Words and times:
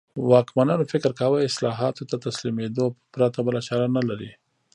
واکمنانو 0.31 0.89
فکر 0.93 1.11
کاوه 1.19 1.39
اصلاحاتو 1.49 2.03
ته 2.09 2.15
تسلیمېدو 2.25 2.85
پرته 3.13 3.39
بله 3.47 3.61
چاره 3.67 3.87
نه 3.95 4.01
لري. 4.09 4.31